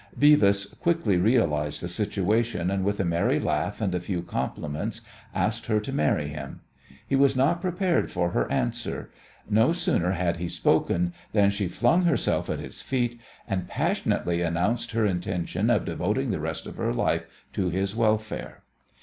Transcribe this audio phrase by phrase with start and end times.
[0.17, 5.01] Beavis quickly realized the situation, and with a merry laugh and a few compliments
[5.35, 6.61] asked her to marry him.
[7.07, 9.11] He was not prepared for her answer.
[9.47, 14.93] No sooner had he spoken than she flung herself at his feet, and passionately announced
[14.93, 18.63] her intention of devoting the rest of her life to his welfare.